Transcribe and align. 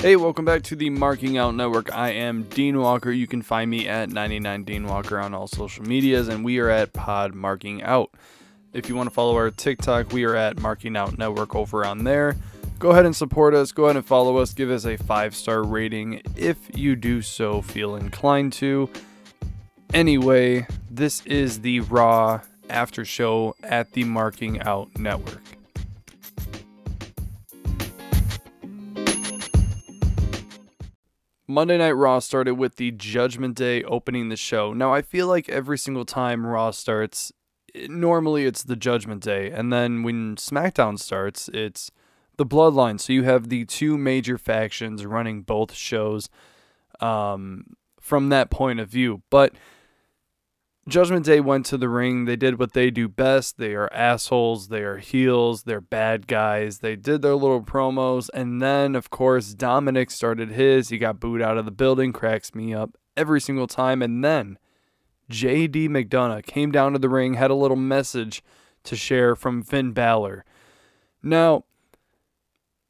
Hey, 0.00 0.14
welcome 0.14 0.44
back 0.44 0.62
to 0.62 0.76
the 0.76 0.90
Marking 0.90 1.38
Out 1.38 1.56
Network. 1.56 1.92
I 1.92 2.10
am 2.10 2.44
Dean 2.44 2.78
Walker. 2.78 3.10
You 3.10 3.26
can 3.26 3.42
find 3.42 3.68
me 3.68 3.88
at 3.88 4.10
99 4.10 4.62
Dean 4.62 4.86
Walker 4.86 5.18
on 5.18 5.34
all 5.34 5.48
social 5.48 5.84
medias, 5.84 6.28
and 6.28 6.44
we 6.44 6.60
are 6.60 6.70
at 6.70 6.92
Pod 6.92 7.34
Marking 7.34 7.82
Out. 7.82 8.12
If 8.72 8.88
you 8.88 8.94
want 8.94 9.08
to 9.08 9.14
follow 9.14 9.34
our 9.34 9.50
TikTok, 9.50 10.12
we 10.12 10.22
are 10.22 10.36
at 10.36 10.60
Marking 10.60 10.96
Out 10.96 11.18
Network 11.18 11.56
over 11.56 11.84
on 11.84 12.04
there. 12.04 12.36
Go 12.78 12.90
ahead 12.90 13.06
and 13.06 13.16
support 13.16 13.54
us. 13.54 13.72
Go 13.72 13.86
ahead 13.86 13.96
and 13.96 14.06
follow 14.06 14.36
us. 14.36 14.54
Give 14.54 14.70
us 14.70 14.86
a 14.86 14.96
five 14.96 15.34
star 15.34 15.64
rating 15.64 16.22
if 16.36 16.58
you 16.78 16.94
do 16.94 17.20
so 17.20 17.60
feel 17.60 17.96
inclined 17.96 18.52
to. 18.52 18.88
Anyway, 19.92 20.68
this 20.88 21.26
is 21.26 21.62
the 21.62 21.80
Raw 21.80 22.42
after 22.70 23.04
show 23.04 23.56
at 23.64 23.94
the 23.94 24.04
Marking 24.04 24.60
Out 24.62 24.96
Network. 24.96 25.57
Monday 31.50 31.78
Night 31.78 31.92
Raw 31.92 32.18
started 32.18 32.54
with 32.54 32.76
the 32.76 32.90
Judgment 32.90 33.56
Day 33.56 33.82
opening 33.84 34.28
the 34.28 34.36
show. 34.36 34.74
Now, 34.74 34.92
I 34.92 35.00
feel 35.00 35.26
like 35.26 35.48
every 35.48 35.78
single 35.78 36.04
time 36.04 36.46
Raw 36.46 36.70
starts, 36.70 37.32
it- 37.74 37.90
normally 37.90 38.44
it's 38.44 38.62
the 38.62 38.76
Judgment 38.76 39.22
Day. 39.22 39.50
And 39.50 39.72
then 39.72 40.02
when 40.02 40.36
SmackDown 40.36 40.98
starts, 40.98 41.48
it's 41.54 41.90
the 42.36 42.44
Bloodline. 42.46 43.00
So 43.00 43.14
you 43.14 43.22
have 43.24 43.48
the 43.48 43.64
two 43.64 43.96
major 43.96 44.36
factions 44.36 45.06
running 45.06 45.40
both 45.42 45.72
shows 45.74 46.28
um, 47.00 47.64
from 47.98 48.28
that 48.28 48.50
point 48.50 48.78
of 48.80 48.90
view. 48.90 49.22
But 49.30 49.54
Judgment 50.88 51.26
Day 51.26 51.40
went 51.40 51.66
to 51.66 51.76
the 51.76 51.88
ring. 51.88 52.24
They 52.24 52.36
did 52.36 52.58
what 52.58 52.72
they 52.72 52.90
do 52.90 53.08
best. 53.08 53.58
They 53.58 53.74
are 53.74 53.92
assholes. 53.92 54.68
They 54.68 54.80
are 54.82 54.96
heels. 54.96 55.64
They're 55.64 55.82
bad 55.82 56.26
guys. 56.26 56.78
They 56.78 56.96
did 56.96 57.20
their 57.20 57.34
little 57.34 57.62
promos. 57.62 58.30
And 58.32 58.62
then, 58.62 58.96
of 58.96 59.10
course, 59.10 59.52
Dominic 59.52 60.10
started 60.10 60.52
his. 60.52 60.88
He 60.88 60.96
got 60.96 61.20
booed 61.20 61.42
out 61.42 61.58
of 61.58 61.66
the 61.66 61.70
building. 61.70 62.12
Cracks 62.12 62.54
me 62.54 62.72
up 62.72 62.96
every 63.18 63.40
single 63.40 63.66
time. 63.66 64.00
And 64.00 64.24
then 64.24 64.58
JD 65.30 65.88
McDonagh 65.88 66.46
came 66.46 66.72
down 66.72 66.94
to 66.94 66.98
the 66.98 67.10
ring, 67.10 67.34
had 67.34 67.50
a 67.50 67.54
little 67.54 67.76
message 67.76 68.42
to 68.84 68.96
share 68.96 69.36
from 69.36 69.62
Finn 69.62 69.92
Balor. 69.92 70.44
Now, 71.22 71.64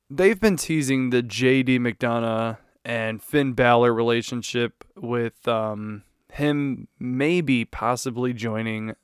they've 0.09 0.41
been 0.41 0.57
teasing 0.57 1.11
the 1.11 1.23
JD 1.23 1.81
McDonagh 1.81 2.59
and 2.85 3.21
Finn 3.21 3.55
Balor 3.55 3.93
relationship 3.93 4.85
with 4.95 5.49
um, 5.49 6.05
him 6.39 6.89
maybe 6.99 7.65
possibly 7.65 8.33
joining 8.33 8.95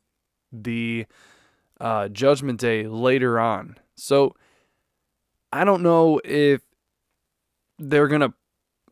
the 0.53 1.07
uh, 1.81 2.09
Judgment 2.09 2.61
Day 2.61 2.87
later 2.87 3.39
on. 3.39 3.77
So 3.95 4.35
I 5.53 5.65
don't 5.65 5.83
know 5.83 6.21
if 6.25 6.63
they're 7.79 8.09
gonna. 8.09 8.35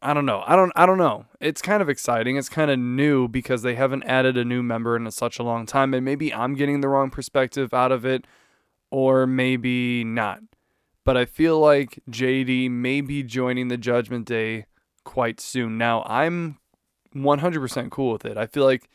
I 0.01 0.15
don't 0.15 0.27
know. 0.27 0.43
I 0.47 0.57
don't. 0.57 0.73
I 0.77 0.87
don't 0.87 0.99
know. 0.99 1.27
It's 1.41 1.62
kind 1.62 1.83
of 1.83 1.89
exciting. 1.89 2.37
It's 2.37 2.49
kind 2.49 2.71
of 2.71 2.79
new 2.79 3.29
because 3.29 3.62
they 3.62 3.75
haven't 3.75 4.05
added 4.05 4.37
a 4.37 4.45
new 4.45 4.62
member 4.62 4.97
in 4.97 5.11
such 5.11 5.39
a 5.39 5.43
long 5.43 5.67
time, 5.67 5.95
and 5.95 6.05
maybe 6.05 6.33
I'm 6.33 6.55
getting 6.55 6.81
the 6.81 6.89
wrong 6.89 7.11
perspective 7.11 7.73
out 7.73 7.93
of 7.93 8.05
it, 8.05 8.27
or 8.91 9.27
maybe 9.27 10.05
not. 10.05 10.41
But 11.05 11.17
I 11.17 11.25
feel 11.25 11.59
like 11.59 12.01
JD 12.11 12.71
may 12.71 13.01
be 13.01 13.23
joining 13.23 13.69
the 13.69 13.77
Judgment 13.77 14.27
Day 14.27 14.67
quite 15.05 15.41
soon. 15.41 15.79
Now 15.79 16.05
I'm 16.06 16.59
100% 17.15 17.91
cool 17.91 18.13
with 18.13 18.25
it. 18.25 18.37
I 18.37 18.47
feel 18.47 18.65
like 18.65 18.89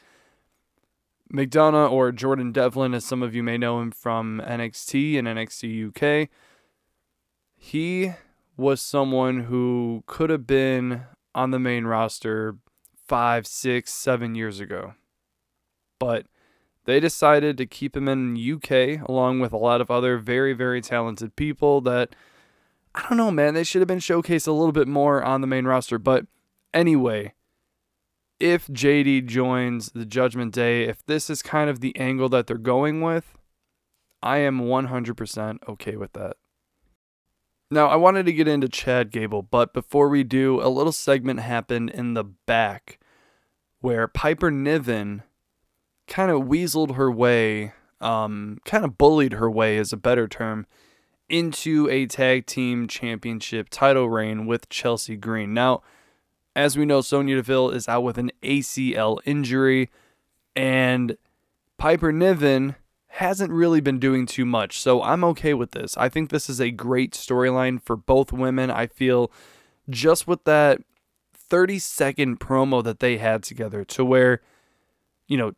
McDonagh 1.33 1.91
or 1.91 2.11
Jordan 2.11 2.51
Devlin, 2.51 2.93
as 2.93 3.05
some 3.05 3.21
of 3.21 3.35
you 3.35 3.43
may 3.43 3.57
know 3.57 3.79
him 3.79 3.91
from 3.91 4.41
NXT 4.45 5.17
and 5.17 5.27
NXT 5.27 6.23
UK, 6.23 6.29
he 7.55 8.13
was 8.55 8.81
someone 8.81 9.41
who 9.41 10.03
could 10.07 10.29
have 10.29 10.47
been 10.47 11.03
on 11.35 11.51
the 11.51 11.59
main 11.59 11.85
roster 11.85 12.57
five, 13.07 13.45
six, 13.45 13.93
seven 13.93 14.35
years 14.35 14.59
ago. 14.59 14.93
But 15.99 16.27
they 16.85 16.99
decided 16.99 17.57
to 17.57 17.65
keep 17.65 17.95
him 17.95 18.07
in 18.07 18.37
UK 18.37 19.07
along 19.07 19.39
with 19.39 19.51
a 19.51 19.57
lot 19.57 19.81
of 19.81 19.91
other 19.91 20.17
very, 20.17 20.53
very 20.53 20.81
talented 20.81 21.35
people 21.35 21.81
that 21.81 22.15
I 22.95 23.03
don't 23.07 23.17
know, 23.17 23.29
man. 23.29 23.53
They 23.53 23.63
should 23.63 23.81
have 23.81 23.87
been 23.87 23.99
showcased 23.99 24.47
a 24.47 24.51
little 24.51 24.71
bit 24.71 24.87
more 24.87 25.23
on 25.23 25.41
the 25.41 25.47
main 25.47 25.65
roster. 25.65 25.99
But 25.99 26.25
anyway, 26.73 27.33
if 28.39 28.67
JD 28.67 29.25
joins 29.25 29.91
the 29.91 30.05
Judgment 30.05 30.53
Day, 30.53 30.83
if 30.83 31.05
this 31.05 31.29
is 31.29 31.41
kind 31.41 31.69
of 31.69 31.79
the 31.79 31.95
angle 31.97 32.29
that 32.29 32.47
they're 32.47 32.57
going 32.57 33.01
with, 33.01 33.37
I 34.21 34.37
am 34.37 34.61
100% 34.61 35.57
okay 35.67 35.95
with 35.95 36.13
that. 36.13 36.37
Now, 37.69 37.87
I 37.87 37.95
wanted 37.95 38.25
to 38.27 38.33
get 38.33 38.47
into 38.47 38.69
Chad 38.69 39.11
Gable, 39.11 39.41
but 39.41 39.73
before 39.73 40.07
we 40.07 40.23
do, 40.23 40.61
a 40.61 40.69
little 40.69 40.93
segment 40.93 41.41
happened 41.41 41.89
in 41.89 42.13
the 42.13 42.23
back 42.23 42.99
where 43.81 44.07
Piper 44.07 44.49
Niven 44.49 45.23
kind 46.07 46.31
of 46.31 46.43
weaseled 46.43 46.95
her 46.95 47.11
way, 47.11 47.73
um, 47.99 48.59
kind 48.65 48.85
of 48.85 48.97
bullied 48.97 49.33
her 49.33 49.51
way 49.51 49.77
is 49.77 49.91
a 49.91 49.97
better 49.97 50.27
term, 50.27 50.65
into 51.27 51.89
a 51.89 52.05
tag 52.05 52.45
team 52.45 52.87
championship 52.87 53.67
title 53.69 54.09
reign 54.09 54.45
with 54.45 54.69
Chelsea 54.69 55.17
Green. 55.17 55.53
Now, 55.53 55.81
as 56.57 56.75
we 56.75 56.85
know, 56.85 57.01
Sonya 57.01 57.35
Deville 57.35 57.69
is 57.69 57.87
out 57.87 58.01
with 58.01 58.17
an 58.17 58.31
ACL 58.41 59.19
injury, 59.25 59.91
and 60.55 61.15
Piper 61.77 62.11
Niven 62.11 62.75
hasn't 63.09 63.51
really 63.51 63.79
been 63.79 63.99
doing 63.99 64.25
too 64.25 64.43
much. 64.43 64.79
So 64.79 65.03
I'm 65.03 65.23
okay 65.23 65.53
with 65.53 65.71
this. 65.71 65.95
I 65.97 66.09
think 66.09 66.31
this 66.31 66.49
is 66.49 66.59
a 66.59 66.71
great 66.71 67.13
storyline 67.13 67.79
for 67.79 67.95
both 67.95 68.33
women. 68.33 68.71
I 68.71 68.87
feel 68.87 69.31
just 69.87 70.27
with 70.27 70.45
that 70.45 70.81
30 71.35 71.77
second 71.77 72.39
promo 72.39 72.83
that 72.83 72.99
they 73.01 73.17
had 73.17 73.43
together 73.43 73.85
to 73.85 74.03
where 74.03 74.41
you 75.27 75.37
know 75.37 75.53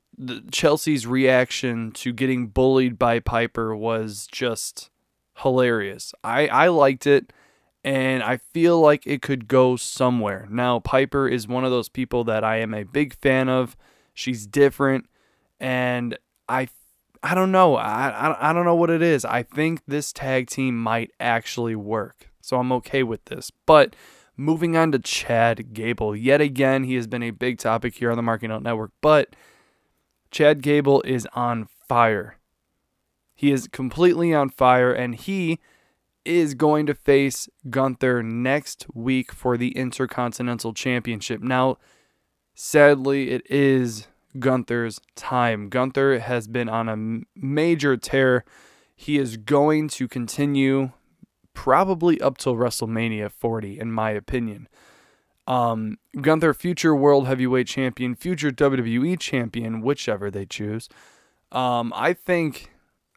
Chelsea's 0.51 1.07
reaction 1.07 1.91
to 1.93 2.11
getting 2.11 2.47
bullied 2.47 2.99
by 2.99 3.19
Piper 3.19 3.73
was 3.73 4.27
just 4.29 4.89
hilarious. 5.37 6.13
I 6.25 6.47
I 6.47 6.67
liked 6.67 7.07
it 7.07 7.31
and 7.83 8.23
I 8.23 8.37
feel 8.37 8.79
like 8.79 9.05
it 9.07 9.21
could 9.21 9.47
go 9.47 9.75
somewhere. 9.75 10.47
Now 10.49 10.79
Piper 10.79 11.27
is 11.27 11.47
one 11.47 11.63
of 11.63 11.71
those 11.71 11.89
people 11.89 12.23
that 12.25 12.43
I 12.43 12.57
am 12.57 12.73
a 12.73 12.83
big 12.83 13.13
fan 13.15 13.49
of. 13.49 13.77
She's 14.13 14.45
different 14.45 15.05
and 15.59 16.17
I 16.47 16.69
I 17.21 17.35
don't 17.35 17.51
know. 17.51 17.75
I, 17.75 18.09
I, 18.09 18.49
I 18.49 18.53
don't 18.53 18.63
know 18.63 18.75
what 18.75 18.89
it 18.89 19.01
is. 19.01 19.25
I 19.25 19.43
think 19.43 19.81
this 19.85 20.13
tag 20.13 20.47
team 20.47 20.81
might 20.81 21.11
actually 21.19 21.75
work. 21.75 22.29
So 22.41 22.57
I'm 22.57 22.71
okay 22.73 23.03
with 23.03 23.25
this. 23.25 23.51
But 23.65 23.95
moving 24.37 24.77
on 24.77 24.93
to 24.93 24.99
Chad 24.99 25.73
Gable. 25.73 26.15
Yet 26.15 26.39
again, 26.39 26.85
he 26.85 26.95
has 26.95 27.07
been 27.07 27.23
a 27.23 27.31
big 27.31 27.57
topic 27.57 27.95
here 27.95 28.09
on 28.09 28.15
the 28.15 28.23
Marking 28.23 28.51
Out 28.51 28.63
Network. 28.63 28.91
But 29.01 29.35
Chad 30.31 30.61
Gable 30.61 31.01
is 31.01 31.27
on 31.33 31.67
fire. 31.87 32.37
He 33.35 33.51
is 33.51 33.67
completely 33.67 34.33
on 34.33 34.49
fire, 34.49 34.91
and 34.91 35.15
he 35.15 35.59
is 36.29 36.53
going 36.53 36.85
to 36.85 36.93
face 36.93 37.49
Gunther 37.69 38.23
next 38.23 38.85
week 38.93 39.31
for 39.31 39.57
the 39.57 39.75
Intercontinental 39.75 40.73
Championship. 40.73 41.41
Now, 41.41 41.77
sadly, 42.53 43.31
it 43.31 43.41
is 43.49 44.07
Gunther's 44.37 44.99
time. 45.15 45.69
Gunther 45.69 46.19
has 46.19 46.47
been 46.47 46.69
on 46.69 46.89
a 46.89 47.25
major 47.35 47.97
tear. 47.97 48.45
He 48.95 49.17
is 49.17 49.37
going 49.37 49.87
to 49.89 50.07
continue 50.07 50.91
probably 51.53 52.21
up 52.21 52.37
till 52.37 52.55
WrestleMania 52.55 53.31
40, 53.31 53.79
in 53.79 53.91
my 53.91 54.11
opinion. 54.11 54.67
Um, 55.47 55.97
Gunther, 56.21 56.53
future 56.53 56.95
World 56.95 57.25
Heavyweight 57.25 57.67
Champion, 57.67 58.13
future 58.13 58.51
WWE 58.51 59.19
Champion, 59.19 59.81
whichever 59.81 60.29
they 60.29 60.45
choose. 60.45 60.87
Um, 61.51 61.91
I 61.95 62.13
think, 62.13 62.71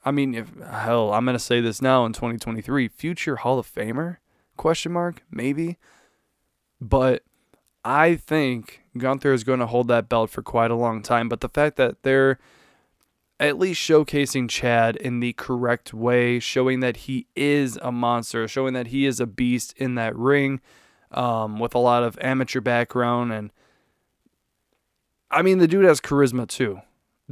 I 0.05 0.11
mean, 0.11 0.35
if 0.35 0.53
hell, 0.59 1.13
I'm 1.13 1.25
gonna 1.25 1.39
say 1.39 1.61
this 1.61 1.81
now 1.81 2.05
in 2.05 2.13
2023, 2.13 2.89
future 2.89 3.37
Hall 3.37 3.59
of 3.59 3.73
Famer? 3.73 4.19
Question 4.57 4.93
mark? 4.93 5.23
Maybe, 5.31 5.79
but 6.81 7.23
I 7.85 8.17
think 8.17 8.83
Gunther 8.97 9.33
is 9.33 9.45
going 9.45 9.61
to 9.61 9.67
hold 9.67 9.89
that 9.89 10.09
belt 10.09 10.31
for 10.31 10.43
quite 10.43 10.71
a 10.71 10.77
long 10.77 11.03
time. 11.03 11.29
But 11.29 11.41
the 11.41 11.49
fact 11.49 11.77
that 11.77 12.03
they're 12.03 12.39
at 13.41 13.59
least 13.59 13.81
showcasing 13.81 14.49
Chad 14.49 14.97
in 14.97 15.21
the 15.21 15.33
correct 15.33 15.93
way, 15.93 16.39
showing 16.39 16.81
that 16.81 16.99
he 16.99 17.27
is 17.35 17.77
a 17.83 17.91
monster, 17.91 18.47
showing 18.47 18.75
that 18.75 18.89
he 18.89 19.05
is 19.05 19.19
a 19.19 19.27
beast 19.27 19.75
in 19.77 19.97
that 19.97 20.15
ring 20.17 20.61
um, 21.11 21.59
with 21.59 21.75
a 21.75 21.79
lot 21.79 22.05
of 22.05 22.17
amateur 22.21 22.61
background. 22.61 23.33
And 23.33 23.51
I 25.31 25.43
mean, 25.43 25.59
the 25.59 25.67
dude 25.67 25.85
has 25.85 26.01
charisma 26.01 26.47
too. 26.47 26.81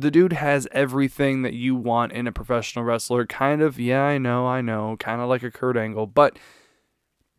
The 0.00 0.10
dude 0.10 0.32
has 0.32 0.66
everything 0.72 1.42
that 1.42 1.52
you 1.52 1.74
want 1.76 2.12
in 2.12 2.26
a 2.26 2.32
professional 2.32 2.86
wrestler. 2.86 3.26
Kind 3.26 3.60
of, 3.60 3.78
yeah, 3.78 4.02
I 4.02 4.16
know, 4.16 4.46
I 4.46 4.62
know, 4.62 4.96
kind 4.98 5.20
of 5.20 5.28
like 5.28 5.42
a 5.42 5.50
Kurt 5.50 5.76
Angle, 5.76 6.06
but 6.06 6.38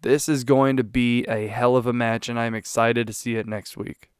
this 0.01 0.29
is 0.29 0.43
going 0.43 0.77
to 0.77 0.83
be 0.83 1.23
a 1.25 1.47
hell 1.47 1.75
of 1.75 1.87
a 1.87 1.93
match, 1.93 2.29
and 2.29 2.39
I'm 2.39 2.53
excited 2.53 3.07
to 3.07 3.13
see 3.13 3.35
it 3.35 3.47
next 3.47 3.77
week. 3.77 4.11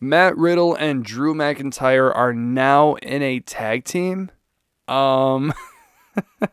Matt 0.00 0.36
Riddle 0.36 0.74
and 0.74 1.04
Drew 1.04 1.34
McIntyre 1.34 2.14
are 2.14 2.32
now 2.32 2.94
in 2.94 3.22
a 3.22 3.38
tag 3.38 3.84
team. 3.84 4.32
Um, 4.88 5.54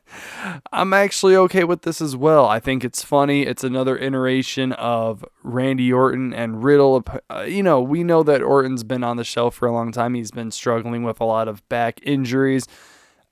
I'm 0.73 0.93
actually 0.93 1.35
okay 1.35 1.65
with 1.65 1.81
this 1.81 1.99
as 1.99 2.15
well. 2.15 2.47
I 2.47 2.61
think 2.61 2.85
it's 2.85 3.03
funny. 3.03 3.41
It's 3.43 3.63
another 3.63 3.97
iteration 3.97 4.71
of 4.73 5.25
Randy 5.43 5.91
Orton 5.91 6.33
and 6.33 6.63
Riddle. 6.63 7.03
Uh, 7.29 7.41
you 7.41 7.61
know, 7.61 7.81
we 7.81 8.05
know 8.05 8.23
that 8.23 8.41
Orton's 8.41 8.85
been 8.85 9.03
on 9.03 9.17
the 9.17 9.25
shelf 9.25 9.55
for 9.55 9.67
a 9.67 9.73
long 9.73 9.91
time. 9.91 10.13
He's 10.13 10.31
been 10.31 10.49
struggling 10.49 11.03
with 11.03 11.19
a 11.19 11.25
lot 11.25 11.49
of 11.49 11.67
back 11.67 11.99
injuries. 12.03 12.67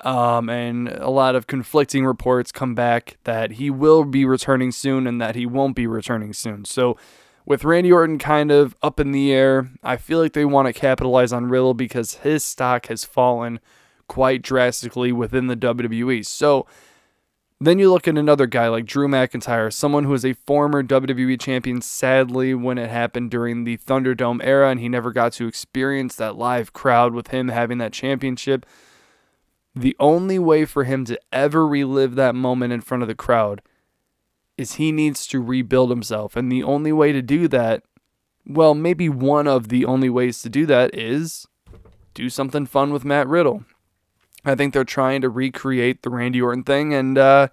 Um, 0.01 0.49
and 0.49 0.89
a 0.89 1.09
lot 1.09 1.35
of 1.35 1.47
conflicting 1.47 2.05
reports 2.05 2.51
come 2.51 2.75
back 2.75 3.17
that 3.23 3.51
he 3.53 3.69
will 3.69 4.05
be 4.05 4.25
returning 4.25 4.71
soon 4.71 5.07
and 5.07 5.21
that 5.21 5.35
he 5.35 5.45
won't 5.45 5.75
be 5.75 5.87
returning 5.87 6.33
soon. 6.33 6.63
So, 6.65 6.97
with 7.45 7.63
Randy 7.63 7.91
Orton 7.91 8.17
kind 8.17 8.51
of 8.51 8.75
up 8.81 8.99
in 8.99 9.11
the 9.11 9.33
air, 9.33 9.71
I 9.83 9.97
feel 9.97 10.19
like 10.19 10.33
they 10.33 10.45
want 10.45 10.67
to 10.67 10.73
capitalize 10.73 11.33
on 11.33 11.49
Riddle 11.49 11.73
because 11.73 12.15
his 12.15 12.43
stock 12.43 12.85
has 12.87 13.03
fallen 13.03 13.59
quite 14.07 14.41
drastically 14.41 15.11
within 15.11 15.47
the 15.47 15.55
WWE. 15.55 16.25
So 16.25 16.67
then 17.61 17.77
you 17.77 17.91
look 17.91 18.07
at 18.07 18.17
another 18.17 18.47
guy 18.47 18.69
like 18.69 18.85
Drew 18.85 19.07
McIntyre, 19.07 19.71
someone 19.71 20.05
who 20.05 20.13
is 20.13 20.23
a 20.23 20.33
former 20.33 20.81
WWE 20.81 21.39
champion, 21.39 21.81
sadly, 21.81 22.53
when 22.53 22.77
it 22.77 22.89
happened 22.89 23.31
during 23.31 23.65
the 23.65 23.77
Thunderdome 23.77 24.39
era, 24.41 24.69
and 24.69 24.79
he 24.79 24.87
never 24.87 25.11
got 25.11 25.33
to 25.33 25.47
experience 25.47 26.15
that 26.15 26.37
live 26.37 26.71
crowd 26.71 27.13
with 27.13 27.29
him 27.29 27.49
having 27.49 27.77
that 27.79 27.91
championship. 27.91 28.65
The 29.75 29.95
only 29.99 30.39
way 30.39 30.63
for 30.63 30.85
him 30.85 31.03
to 31.05 31.19
ever 31.33 31.67
relive 31.67 32.15
that 32.15 32.33
moment 32.33 32.71
in 32.71 32.81
front 32.81 33.03
of 33.03 33.09
the 33.09 33.15
crowd 33.15 33.61
is 34.57 34.73
he 34.73 34.91
needs 34.91 35.27
to 35.27 35.41
rebuild 35.41 35.89
himself. 35.89 36.35
And 36.35 36.51
the 36.51 36.63
only 36.63 36.91
way 36.91 37.11
to 37.11 37.21
do 37.21 37.47
that, 37.49 37.83
well, 38.45 38.73
maybe 38.73 39.09
one 39.09 39.47
of 39.47 39.67
the 39.67 39.85
only 39.85 40.09
ways 40.09 40.41
to 40.41 40.49
do 40.49 40.65
that 40.65 40.95
is 40.95 41.45
do 42.13 42.29
something 42.29 42.65
fun 42.65 42.91
with 42.91 43.05
Matt 43.05 43.27
Riddle. 43.27 43.63
I 44.45 44.55
think 44.55 44.73
they're 44.73 44.83
trying 44.83 45.21
to 45.21 45.29
recreate 45.29 46.01
the 46.01 46.09
Randy 46.09 46.41
Orton 46.41 46.63
thing, 46.63 46.93
and 46.93 47.17
uh, 47.17 47.49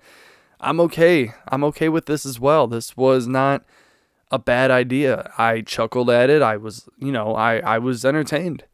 I'm 0.60 0.80
okay. 0.80 1.32
I'm 1.48 1.64
okay 1.64 1.88
with 1.88 2.06
this 2.06 2.24
as 2.24 2.38
well. 2.38 2.66
This 2.66 2.96
was 2.96 3.26
not 3.26 3.64
a 4.30 4.38
bad 4.38 4.70
idea. 4.70 5.32
I 5.38 5.60
chuckled 5.60 6.10
at 6.10 6.30
it. 6.30 6.42
I 6.42 6.56
was, 6.56 6.88
you 6.98 7.12
know, 7.12 7.34
I, 7.34 7.58
I 7.58 7.78
was 7.78 8.04
entertained. 8.04 8.64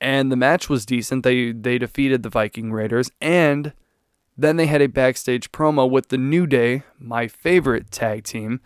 And 0.00 0.32
the 0.32 0.36
match 0.36 0.68
was 0.68 0.84
decent. 0.84 1.22
They 1.22 1.52
they 1.52 1.78
defeated 1.78 2.24
the 2.24 2.28
Viking 2.28 2.72
Raiders 2.72 3.08
and 3.20 3.72
then 4.36 4.56
they 4.56 4.66
had 4.66 4.82
a 4.82 4.88
backstage 4.88 5.52
promo 5.52 5.88
with 5.88 6.08
the 6.08 6.18
New 6.18 6.46
Day, 6.46 6.82
my 6.98 7.28
favorite 7.28 7.90
tag 7.90 8.24
team, 8.24 8.60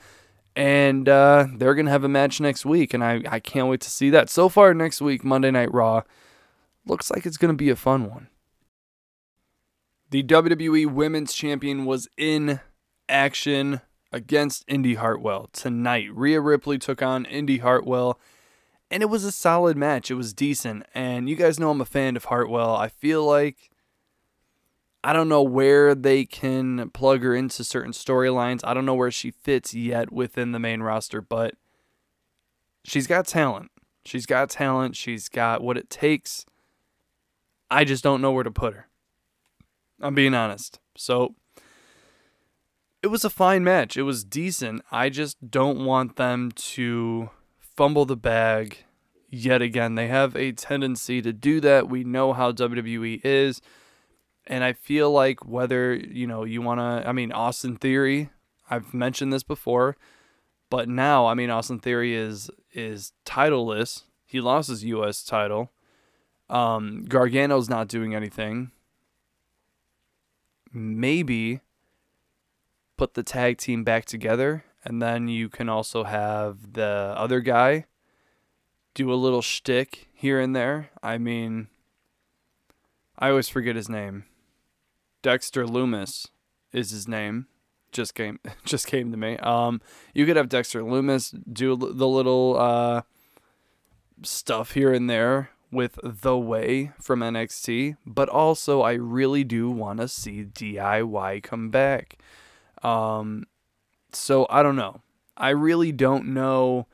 and 0.55 1.08
uh, 1.08 1.46
they're 1.56 1.75
gonna 1.75 1.90
have 1.90 2.05
a 2.05 2.08
match 2.08 2.40
next 2.40 2.64
week, 2.64 2.94
and 2.94 3.02
I, 3.02 3.23
I 3.28 3.40
can't 3.40 3.69
wait 3.69 3.81
to 3.82 3.90
see 3.90 4.11
that. 4.11 4.31
So 4.31 4.49
far 4.49 4.73
next 4.75 5.00
week, 5.00 5.25
Monday 5.25 5.50
Night 5.50 5.73
Raw, 5.73 6.02
looks 6.87 7.11
like 7.11 7.26
it's 7.26 7.37
gonna 7.37 7.55
be 7.55 7.70
a 7.70 7.76
fun 7.76 8.08
one. 8.08 8.28
The 10.11 10.23
WWE 10.23 10.87
Women's 10.93 11.35
Champion 11.35 11.85
was 11.85 12.08
in 12.17 12.61
action 13.08 13.81
against 14.12 14.64
Indi 14.69 14.94
Hartwell 14.94 15.50
tonight. 15.53 16.08
Rhea 16.14 16.41
Ripley 16.41 16.79
took 16.79 17.03
on 17.03 17.25
Indi 17.25 17.58
Hartwell, 17.58 18.20
and 18.88 19.03
it 19.03 19.06
was 19.06 19.25
a 19.25 19.32
solid 19.32 19.76
match. 19.76 20.08
It 20.08 20.14
was 20.14 20.32
decent, 20.32 20.87
and 20.94 21.29
you 21.29 21.35
guys 21.35 21.58
know 21.58 21.70
I'm 21.70 21.81
a 21.81 21.85
fan 21.85 22.17
of 22.17 22.26
Hartwell. 22.26 22.76
I 22.76 22.87
feel 22.87 23.25
like 23.25 23.70
I 25.03 25.12
don't 25.12 25.29
know 25.29 25.43
where 25.43 25.93
they 25.93 26.25
can 26.25 26.91
plug 26.91 27.23
her 27.23 27.35
into 27.35 27.64
certain 27.64 27.93
storylines. 27.93 28.61
I 28.62 28.75
don't 28.75 28.87
know 28.87 28.94
where 28.94 29.11
she 29.11 29.32
fits 29.32 29.75
yet 29.75 30.12
within 30.12 30.52
the 30.52 30.61
main 30.61 30.82
roster, 30.82 31.20
but 31.20 31.56
she's 32.85 33.09
got 33.09 33.26
talent. 33.26 33.73
She's 34.05 34.25
got 34.25 34.50
talent. 34.50 34.94
She's 34.94 35.29
got 35.29 35.64
what 35.64 35.76
it 35.76 35.91
takes. 35.91 36.47
I 37.73 37.82
just 37.82 38.05
don't 38.05 38.23
know 38.23 38.31
where 38.31 38.44
to 38.44 38.52
put 38.52 38.75
her. 38.75 38.87
I'm 40.01 40.15
being 40.15 40.35
honest. 40.35 40.79
So 40.97 41.35
it 43.03 43.09
was 43.09 43.25
a 43.25 43.31
fine 43.31 43.65
match. 43.65 43.97
It 43.97 44.03
was 44.03 44.25
decent. 44.25 44.83
I 44.91 45.09
just 45.09 45.51
don't 45.51 45.85
want 45.85 46.17
them 46.17 46.51
to 46.53 47.31
fumble 47.59 48.05
the 48.05 48.17
bag 48.17 48.85
yet 49.31 49.63
again. 49.63 49.95
They 49.95 50.09
have 50.09 50.35
a 50.35 50.53
tendency 50.53 51.23
to 51.23 51.33
do 51.33 51.61
that. 51.61 51.89
We 51.89 52.05
know 52.05 52.33
how 52.33 52.53
WWE 52.53 53.21
is. 53.25 53.61
And 54.47 54.63
I 54.63 54.73
feel 54.73 55.11
like 55.11 55.45
whether, 55.45 55.95
you 55.95 56.27
know, 56.27 56.45
you 56.45 56.63
want 56.63 56.81
to, 56.81 57.09
I 57.09 57.13
mean, 57.13 57.33
Austin 57.33 57.77
Theory, 57.77 58.31
I've 58.71 58.95
mentioned 58.95 59.33
this 59.33 59.43
before, 59.43 59.97
but 60.71 60.89
now, 60.89 61.27
I 61.27 61.35
mean, 61.35 61.51
Austin 61.51 61.79
Theory 61.79 62.15
is 62.15 62.51
is 62.73 63.13
titleless. 63.25 64.03
He 64.25 64.41
lost 64.41 64.69
his 64.69 64.85
US 64.85 65.25
title. 65.25 65.73
Um, 66.49 67.05
Gargano's 67.09 67.69
not 67.69 67.89
doing 67.89 68.15
anything 68.15 68.71
maybe 70.76 71.61
put 72.96 73.14
the 73.14 73.23
tag 73.23 73.58
team 73.58 73.82
back 73.82 74.05
together, 74.05 74.64
and 74.84 75.02
then 75.02 75.28
you 75.28 75.49
can 75.49 75.69
also 75.69 76.05
have 76.05 76.75
the 76.75 77.14
other 77.17 77.40
guy 77.40 77.87
do 78.94 79.12
a 79.12 79.14
little 79.14 79.43
shtick 79.43 80.08
here 80.12 80.40
and 80.40 80.55
there. 80.55 80.90
I 81.02 81.19
mean, 81.19 81.69
I 83.19 83.31
always 83.31 83.49
forget 83.49 83.76
his 83.76 83.88
name. 83.88 84.25
Dexter 85.23 85.67
Lumis 85.67 86.28
is 86.73 86.90
his 86.90 87.08
name. 87.08 87.46
Just 87.93 88.14
came, 88.14 88.38
just 88.64 88.87
came 88.87 89.11
to 89.11 89.17
me. 89.17 89.37
Um, 89.38 89.81
you 90.14 90.26
could 90.26 90.37
have 90.37 90.49
Dexter 90.49 90.82
Lumis 90.82 91.34
do 91.52 91.76
the 91.76 92.08
little 92.08 92.56
uh, 92.58 93.02
stuff 94.23 94.73
here 94.73 94.93
and 94.93 95.08
there 95.11 95.50
with 95.71 95.99
The 96.03 96.39
Way 96.39 96.93
from 97.01 97.21
NXT, 97.21 97.97
but 98.07 98.29
also 98.29 98.83
I 98.83 98.93
really 98.93 99.45
do 99.45 99.71
want 99.71 100.01
to 100.01 100.09
see 100.09 100.45
DIY 100.45 101.43
come 101.43 101.71
back. 101.71 102.19
Um, 102.83 103.45
so 104.13 104.47
I 104.49 104.63
don't 104.63 104.77
know. 104.77 105.01
I 105.37 105.51
really 105.51 105.93
don't 105.93 106.29
know 106.29 106.87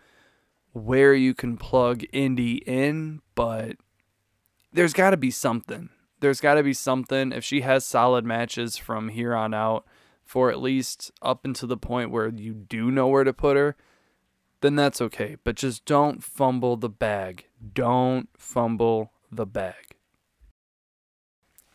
where 0.73 1.15
you 1.15 1.35
can 1.35 1.57
plug 1.57 2.03
Indi 2.13 2.57
in, 2.57 3.21
but 3.35 3.77
there's 4.73 4.93
got 4.95 5.11
to 5.11 5.17
be 5.17 5.31
something. 5.31 5.91
There's 6.21 6.41
got 6.41 6.55
to 6.55 6.63
be 6.63 6.73
something. 6.73 7.33
If 7.33 7.45
she 7.45 7.61
has 7.61 7.85
solid 7.85 8.25
matches 8.25 8.77
from 8.77 9.09
here 9.09 9.35
on 9.35 9.55
out, 9.55 9.85
for 10.25 10.51
at 10.51 10.63
least 10.63 11.11
up 11.21 11.45
until 11.45 11.69
the 11.69 11.77
point 11.77 12.11
where 12.11 12.29
you 12.29 12.55
do 12.55 12.91
know 12.91 13.09
where 13.09 13.25
to 13.25 13.33
put 13.33 13.57
her, 13.57 13.77
then 14.62 14.76
that's 14.76 15.00
okay. 15.00 15.37
But 15.44 15.56
just 15.56 15.85
don't 15.85 16.23
fumble 16.23 16.76
the 16.76 16.88
bag. 16.88 17.47
Don't 17.75 18.29
fumble 18.37 19.12
the 19.31 19.47
bag. 19.47 19.97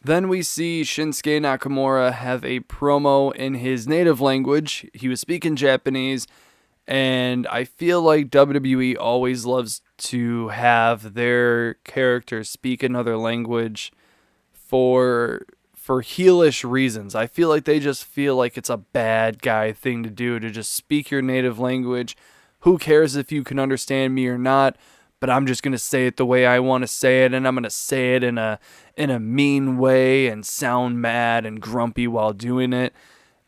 Then 0.03 0.29
we 0.29 0.41
see 0.41 0.83
Shinsuke 0.83 1.41
Nakamura 1.41 2.13
have 2.13 2.45
a 2.45 2.61
promo 2.61 3.35
in 3.35 3.55
his 3.55 3.87
native 3.87 4.21
language. 4.21 4.87
He 4.93 5.09
was 5.09 5.19
speaking 5.19 5.55
Japanese, 5.55 6.27
and 6.87 7.45
I 7.47 7.65
feel 7.65 8.01
like 8.01 8.29
WWE 8.29 8.95
always 8.97 9.45
loves 9.45 9.81
to 9.97 10.47
have 10.49 11.13
their 11.13 11.73
characters 11.83 12.49
speak 12.49 12.83
another 12.83 13.17
language 13.17 13.91
for 14.53 15.45
for 15.73 16.03
heelish 16.03 16.69
reasons. 16.69 17.15
I 17.15 17.27
feel 17.27 17.49
like 17.49 17.63
they 17.63 17.79
just 17.79 18.03
feel 18.03 18.35
like 18.35 18.57
it's 18.57 18.69
a 18.69 18.77
bad 18.77 19.41
guy 19.41 19.71
thing 19.71 20.03
to 20.03 20.09
do 20.09 20.37
to 20.39 20.49
just 20.49 20.73
speak 20.73 21.09
your 21.09 21.21
native 21.21 21.59
language 21.59 22.15
who 22.67 22.77
cares 22.77 23.15
if 23.15 23.31
you 23.31 23.45
can 23.45 23.59
understand 23.59 24.13
me 24.13 24.27
or 24.27 24.37
not? 24.37 24.75
But 25.21 25.29
I'm 25.29 25.47
just 25.47 25.63
gonna 25.63 25.77
say 25.77 26.05
it 26.05 26.17
the 26.17 26.25
way 26.25 26.45
I 26.45 26.59
want 26.59 26.81
to 26.81 26.87
say 26.87 27.23
it, 27.23 27.33
and 27.33 27.47
I'm 27.47 27.55
gonna 27.55 27.69
say 27.69 28.15
it 28.15 28.25
in 28.25 28.37
a 28.37 28.59
in 28.97 29.09
a 29.09 29.21
mean 29.21 29.77
way 29.77 30.27
and 30.27 30.45
sound 30.45 31.01
mad 31.01 31.45
and 31.45 31.61
grumpy 31.61 32.09
while 32.09 32.33
doing 32.33 32.73
it, 32.73 32.93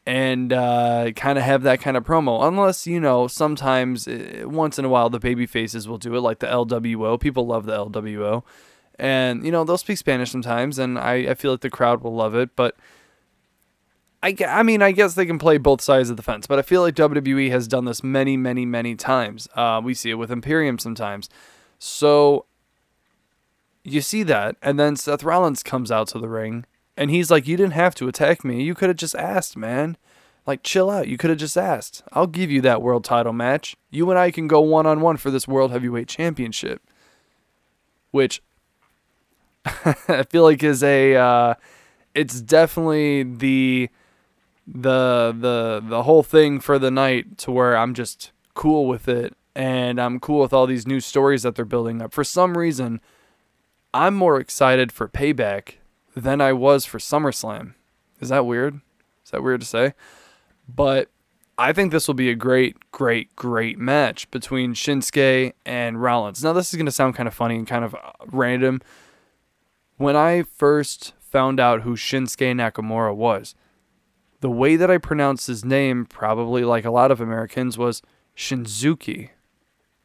and 0.05 0.53
uh, 0.53 1.11
kind 1.17 1.38
of 1.38 1.43
have 1.43 1.63
that 1.63 1.81
kind 1.81 1.97
of 1.97 2.05
promo. 2.05 2.47
Unless 2.47 2.88
you 2.88 3.01
know, 3.01 3.27
sometimes 3.27 4.07
uh, 4.07 4.43
once 4.45 4.79
in 4.79 4.85
a 4.85 4.89
while 4.89 5.09
the 5.09 5.19
baby 5.19 5.45
faces 5.45 5.85
will 5.85 5.97
do 5.97 6.15
it, 6.15 6.21
like 6.21 6.39
the 6.39 6.47
LWO. 6.47 7.19
People 7.19 7.45
love 7.45 7.65
the 7.65 7.73
LWO, 7.73 8.43
and 8.97 9.45
you 9.45 9.51
know 9.51 9.65
they'll 9.65 9.77
speak 9.77 9.97
Spanish 9.97 10.31
sometimes, 10.31 10.79
and 10.79 10.97
I, 10.97 11.31
I 11.31 11.33
feel 11.33 11.51
like 11.51 11.61
the 11.61 11.69
crowd 11.69 12.01
will 12.01 12.15
love 12.15 12.35
it, 12.35 12.55
but 12.55 12.77
I, 14.21 14.35
I 14.47 14.63
mean, 14.63 14.81
I 14.81 14.91
guess 14.91 15.13
they 15.13 15.25
can 15.25 15.39
play 15.39 15.57
both 15.57 15.81
sides 15.81 16.09
of 16.09 16.17
the 16.17 16.23
fence, 16.23 16.45
but 16.45 16.59
I 16.59 16.61
feel 16.61 16.81
like 16.81 16.95
WWE 16.95 17.49
has 17.51 17.67
done 17.67 17.85
this 17.85 18.03
many, 18.03 18.35
many, 18.35 18.65
many 18.65 18.95
times. 18.95 19.47
Uh, 19.55 19.79
we 19.83 19.93
see 19.93 20.09
it 20.09 20.15
with 20.15 20.29
Imperium 20.29 20.77
sometimes. 20.77 21.29
So 21.77 22.45
you 23.83 24.01
see 24.01 24.23
that, 24.23 24.57
and 24.61 24.77
then 24.77 24.97
Seth 24.97 25.23
Rollins 25.23 25.63
comes 25.63 25.89
out 25.89 26.09
to 26.09 26.19
the 26.19 26.27
ring, 26.27 26.65
and 26.97 27.09
he's 27.09 27.31
like, 27.31 27.47
You 27.47 27.55
didn't 27.55 27.73
have 27.73 27.95
to 27.95 28.09
attack 28.09 28.43
me. 28.43 28.61
You 28.61 28.75
could 28.75 28.89
have 28.89 28.97
just 28.97 29.15
asked, 29.15 29.55
man. 29.55 29.95
Like, 30.45 30.63
chill 30.63 30.89
out. 30.89 31.07
You 31.07 31.17
could 31.17 31.29
have 31.29 31.39
just 31.39 31.57
asked. 31.57 32.03
I'll 32.11 32.27
give 32.27 32.51
you 32.51 32.59
that 32.61 32.81
world 32.81 33.03
title 33.03 33.33
match. 33.33 33.77
You 33.89 34.09
and 34.09 34.19
I 34.19 34.31
can 34.31 34.47
go 34.47 34.59
one 34.59 34.85
on 34.85 34.99
one 34.99 35.17
for 35.17 35.31
this 35.31 35.47
World 35.47 35.71
Heavyweight 35.71 36.07
Championship. 36.07 36.81
Which 38.11 38.41
I 39.65 40.25
feel 40.29 40.43
like 40.43 40.61
is 40.61 40.83
a. 40.83 41.15
Uh, 41.15 41.53
it's 42.15 42.41
definitely 42.41 43.23
the 43.23 43.89
the 44.71 45.35
the 45.38 45.83
the 45.83 46.03
whole 46.03 46.23
thing 46.23 46.59
for 46.59 46.77
the 46.77 46.91
night 46.91 47.38
to 47.39 47.51
where 47.51 47.77
I'm 47.77 47.93
just 47.93 48.31
cool 48.53 48.88
with 48.88 49.07
it 49.07 49.35
and 49.55 49.99
I'm 49.99 50.19
cool 50.19 50.41
with 50.41 50.53
all 50.53 50.67
these 50.67 50.88
new 50.88 50.99
stories 50.99 51.43
that 51.43 51.55
they're 51.55 51.65
building 51.65 52.01
up. 52.01 52.13
For 52.13 52.23
some 52.23 52.57
reason, 52.57 53.01
I'm 53.93 54.15
more 54.15 54.39
excited 54.39 54.91
for 54.91 55.07
Payback 55.07 55.75
than 56.15 56.41
I 56.41 56.53
was 56.53 56.85
for 56.85 56.99
SummerSlam. 56.99 57.73
Is 58.19 58.29
that 58.29 58.45
weird? 58.45 58.81
Is 59.25 59.31
that 59.31 59.43
weird 59.43 59.61
to 59.61 59.67
say? 59.67 59.93
But 60.67 61.09
I 61.57 61.73
think 61.73 61.91
this 61.91 62.07
will 62.07 62.15
be 62.15 62.29
a 62.29 62.35
great, 62.35 62.77
great, 62.91 63.35
great 63.35 63.77
match 63.77 64.29
between 64.31 64.73
Shinsuke 64.73 65.53
and 65.65 66.01
Rollins. 66.01 66.43
Now, 66.43 66.53
this 66.53 66.69
is 66.69 66.77
going 66.77 66.85
to 66.85 66.91
sound 66.91 67.15
kind 67.15 67.27
of 67.27 67.33
funny 67.33 67.57
and 67.57 67.67
kind 67.67 67.83
of 67.83 67.95
uh, 67.95 68.11
random. 68.27 68.81
When 69.97 70.15
I 70.15 70.43
first 70.43 71.13
found 71.19 71.59
out 71.59 71.81
who 71.81 71.95
Shinsuke 71.95 72.53
Nakamura 72.53 73.13
was, 73.15 73.55
the 74.41 74.50
way 74.50 74.75
that 74.75 74.89
I 74.89 74.98
pronounced 74.98 75.48
his 75.48 75.65
name, 75.65 76.05
probably 76.05 76.63
like 76.63 76.86
a 76.86 76.91
lot 76.91 77.12
of 77.12 77.19
Americans, 77.19 77.77
was 77.77 78.01
Shinzuki. 78.36 79.29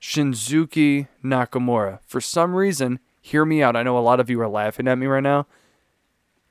Shinzuki 0.00 1.08
Nakamura. 1.24 2.00
For 2.06 2.20
some 2.20 2.54
reason, 2.54 2.98
hear 3.20 3.44
me 3.44 3.62
out. 3.62 3.76
I 3.76 3.82
know 3.82 3.96
a 3.96 4.00
lot 4.00 4.20
of 4.20 4.28
you 4.28 4.40
are 4.40 4.48
laughing 4.48 4.88
at 4.88 4.98
me 4.98 5.06
right 5.06 5.22
now. 5.22 5.46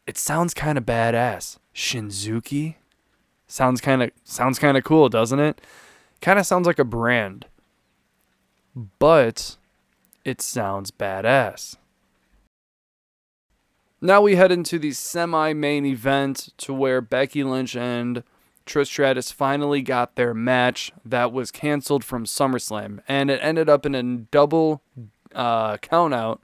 It 0.08 0.18
sounds 0.18 0.54
kind 0.54 0.78
of 0.78 0.86
badass. 0.86 1.58
Shinzuki 1.74 2.75
sounds 3.48 3.82
kind 3.82 4.02
of 4.04 4.12
sounds 4.24 4.60
kind 4.60 4.78
of 4.78 4.84
cool, 4.84 5.10
doesn't 5.10 5.40
it? 5.40 5.62
Kind 6.22 6.40
of 6.40 6.46
sounds 6.46 6.68
like 6.68 6.80
a 6.80 6.84
brand. 6.84 7.46
But 9.00 9.58
it 10.25 10.42
sounds 10.42 10.92
badass. 10.92 11.78
Now 14.05 14.19
we 14.19 14.36
head 14.36 14.51
into 14.51 14.77
the 14.79 14.91
semi 14.91 15.53
main 15.53 15.86
event 15.86 16.50
to 16.57 16.74
where 16.74 17.00
Becky 17.00 17.41
Lynch 17.41 17.74
and 17.74 18.24
Trish 18.65 18.88
Stratus 18.88 19.31
finally 19.31 19.81
got 19.81 20.17
their 20.17 20.33
match 20.33 20.91
that 21.05 21.31
was 21.31 21.51
canceled 21.51 22.03
from 22.03 22.25
SummerSlam. 22.25 23.00
And 23.07 23.31
it 23.31 23.39
ended 23.41 23.69
up 23.69 23.86
in 23.86 23.95
a 23.95 24.03
double 24.03 24.81
uh, 25.33 25.77
count 25.77 26.13
out 26.13 26.43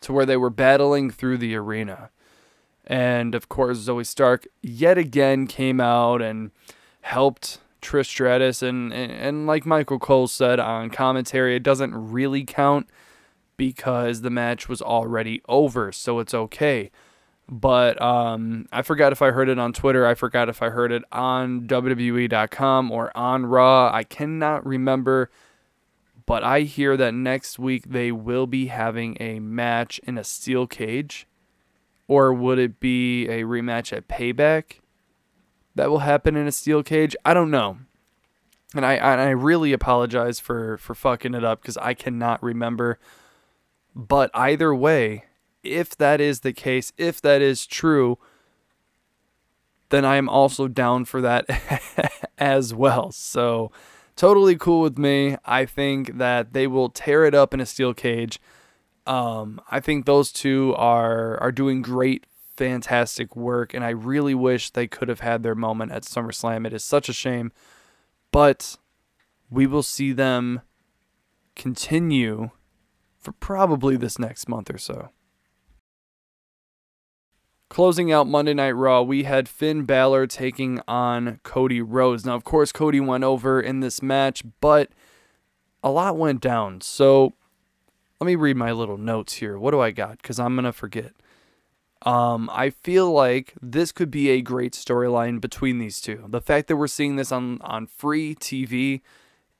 to 0.00 0.12
where 0.12 0.26
they 0.26 0.36
were 0.36 0.50
battling 0.50 1.12
through 1.12 1.38
the 1.38 1.54
arena. 1.54 2.10
And 2.84 3.36
of 3.36 3.48
course, 3.48 3.86
Zoey 3.86 4.04
Stark 4.04 4.48
yet 4.60 4.98
again 4.98 5.46
came 5.46 5.80
out 5.80 6.20
and 6.20 6.50
helped 7.02 7.60
Trish 7.80 8.06
Stratus. 8.06 8.62
And, 8.62 8.92
and, 8.92 9.12
and 9.12 9.46
like 9.46 9.64
Michael 9.64 10.00
Cole 10.00 10.26
said 10.26 10.58
on 10.58 10.90
commentary, 10.90 11.54
it 11.54 11.62
doesn't 11.62 11.94
really 11.94 12.44
count 12.44 12.88
because 13.56 14.22
the 14.22 14.30
match 14.30 14.68
was 14.68 14.82
already 14.82 15.42
over, 15.48 15.92
so 15.92 16.18
it's 16.18 16.34
okay. 16.34 16.90
But 17.48 18.00
um, 18.02 18.66
I 18.72 18.82
forgot 18.82 19.12
if 19.12 19.22
I 19.22 19.30
heard 19.30 19.48
it 19.48 19.58
on 19.58 19.72
Twitter. 19.72 20.04
I 20.06 20.14
forgot 20.14 20.48
if 20.48 20.62
I 20.62 20.70
heard 20.70 20.90
it 20.90 21.04
on 21.12 21.66
WWE.com 21.68 22.90
or 22.90 23.16
on 23.16 23.46
Raw. 23.46 23.90
I 23.92 24.02
cannot 24.02 24.66
remember. 24.66 25.30
But 26.26 26.42
I 26.42 26.62
hear 26.62 26.96
that 26.96 27.14
next 27.14 27.58
week 27.58 27.84
they 27.88 28.10
will 28.10 28.48
be 28.48 28.66
having 28.66 29.16
a 29.20 29.38
match 29.38 30.00
in 30.00 30.18
a 30.18 30.24
steel 30.24 30.66
cage. 30.66 31.28
Or 32.08 32.32
would 32.32 32.58
it 32.58 32.80
be 32.80 33.28
a 33.28 33.42
rematch 33.42 33.96
at 33.96 34.08
Payback 34.08 34.80
that 35.76 35.88
will 35.88 36.00
happen 36.00 36.36
in 36.36 36.48
a 36.48 36.52
steel 36.52 36.82
cage? 36.82 37.14
I 37.24 37.32
don't 37.32 37.50
know. 37.50 37.78
And 38.74 38.84
I, 38.84 38.96
I 38.96 39.30
really 39.30 39.72
apologize 39.72 40.40
for, 40.40 40.78
for 40.78 40.94
fucking 40.94 41.34
it 41.34 41.44
up 41.44 41.62
because 41.62 41.76
I 41.76 41.94
cannot 41.94 42.42
remember. 42.42 42.98
But 43.96 44.30
either 44.34 44.74
way, 44.74 45.24
if 45.62 45.96
that 45.96 46.20
is 46.20 46.40
the 46.40 46.52
case, 46.52 46.92
if 46.98 47.22
that 47.22 47.40
is 47.40 47.66
true, 47.66 48.18
then 49.88 50.04
I 50.04 50.16
am 50.16 50.28
also 50.28 50.68
down 50.68 51.06
for 51.06 51.22
that 51.22 51.46
as 52.38 52.74
well. 52.74 53.10
So, 53.10 53.72
totally 54.14 54.56
cool 54.56 54.82
with 54.82 54.98
me. 54.98 55.38
I 55.46 55.64
think 55.64 56.18
that 56.18 56.52
they 56.52 56.66
will 56.66 56.90
tear 56.90 57.24
it 57.24 57.34
up 57.34 57.54
in 57.54 57.60
a 57.60 57.66
steel 57.66 57.94
cage. 57.94 58.38
Um, 59.06 59.62
I 59.70 59.80
think 59.80 60.04
those 60.04 60.30
two 60.30 60.74
are 60.76 61.40
are 61.40 61.52
doing 61.52 61.80
great, 61.80 62.26
fantastic 62.54 63.34
work, 63.34 63.72
and 63.72 63.82
I 63.82 63.90
really 63.90 64.34
wish 64.34 64.70
they 64.70 64.86
could 64.86 65.08
have 65.08 65.20
had 65.20 65.42
their 65.42 65.54
moment 65.54 65.92
at 65.92 66.02
SummerSlam. 66.02 66.66
It 66.66 66.74
is 66.74 66.84
such 66.84 67.08
a 67.08 67.14
shame, 67.14 67.50
but 68.30 68.76
we 69.48 69.66
will 69.66 69.84
see 69.84 70.12
them 70.12 70.60
continue 71.54 72.50
for 73.26 73.32
probably 73.32 73.96
this 73.96 74.20
next 74.20 74.48
month 74.48 74.70
or 74.72 74.78
so. 74.78 75.10
Closing 77.68 78.12
out 78.12 78.28
Monday 78.28 78.54
Night 78.54 78.70
Raw, 78.70 79.02
we 79.02 79.24
had 79.24 79.48
Finn 79.48 79.82
Balor 79.82 80.28
taking 80.28 80.80
on 80.86 81.40
Cody 81.42 81.82
Rhodes. 81.82 82.24
Now, 82.24 82.36
of 82.36 82.44
course, 82.44 82.70
Cody 82.70 83.00
went 83.00 83.24
over 83.24 83.60
in 83.60 83.80
this 83.80 84.00
match, 84.00 84.44
but 84.60 84.90
a 85.82 85.90
lot 85.90 86.16
went 86.16 86.40
down. 86.40 86.80
So 86.82 87.32
let 88.20 88.28
me 88.28 88.36
read 88.36 88.56
my 88.56 88.70
little 88.70 88.96
notes 88.96 89.32
here. 89.34 89.58
What 89.58 89.72
do 89.72 89.80
I 89.80 89.90
got? 89.90 90.18
Because 90.18 90.38
I'm 90.38 90.54
going 90.54 90.64
to 90.64 90.72
forget. 90.72 91.10
Um, 92.02 92.48
I 92.52 92.70
feel 92.70 93.10
like 93.10 93.54
this 93.60 93.90
could 93.90 94.12
be 94.12 94.30
a 94.30 94.40
great 94.40 94.74
storyline 94.74 95.40
between 95.40 95.80
these 95.80 96.00
two. 96.00 96.26
The 96.28 96.40
fact 96.40 96.68
that 96.68 96.76
we're 96.76 96.86
seeing 96.86 97.16
this 97.16 97.32
on, 97.32 97.60
on 97.62 97.88
free 97.88 98.36
TV 98.36 99.00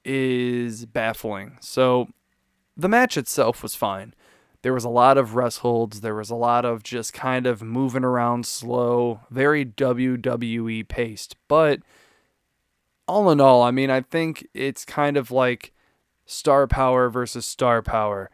is 0.05 0.85
baffling. 0.85 1.57
So 1.59 2.07
the 2.77 2.87
match 2.89 3.17
itself 3.17 3.63
was 3.63 3.75
fine. 3.75 4.13
There 4.61 4.73
was 4.73 4.83
a 4.83 4.89
lot 4.89 5.17
of 5.17 5.35
rest 5.35 5.59
holds. 5.59 6.01
There 6.01 6.15
was 6.15 6.29
a 6.29 6.35
lot 6.35 6.65
of 6.65 6.83
just 6.83 7.13
kind 7.13 7.47
of 7.47 7.61
moving 7.61 8.03
around 8.03 8.45
slow, 8.45 9.21
very 9.29 9.65
WWE 9.65 10.87
paced. 10.87 11.35
But 11.47 11.81
all 13.07 13.29
in 13.31 13.39
all, 13.39 13.63
I 13.63 13.71
mean, 13.71 13.89
I 13.89 14.01
think 14.01 14.47
it's 14.53 14.83
kind 14.85 15.17
of 15.17 15.31
like 15.31 15.73
star 16.25 16.67
power 16.67 17.09
versus 17.09 17.45
star 17.45 17.81
power. 17.81 18.29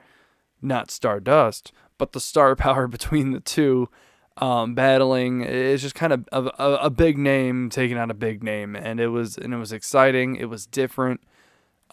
Not 0.62 0.90
Stardust, 0.90 1.72
but 1.98 2.14
the 2.14 2.20
star 2.20 2.56
power 2.58 2.88
between 2.88 3.32
the 3.32 3.40
two 3.40 3.90
um, 4.38 4.76
battling. 4.76 5.42
It's 5.42 5.84
just 5.84 5.96
kind 5.96 6.14
of 6.14 6.28
a, 6.32 6.52
a, 6.58 6.74
a 6.86 6.90
big 6.90 7.18
name 7.18 7.70
taking 7.70 7.98
on 7.98 8.10
a 8.10 8.16
big 8.16 8.44
name, 8.44 8.76
and 8.76 9.00
it 9.00 9.10
was 9.10 9.38
and 9.38 9.54
it 9.54 9.58
was 9.58 9.72
exciting. 9.72 10.36
It 10.36 10.50
was 10.50 10.66
different. 10.66 11.22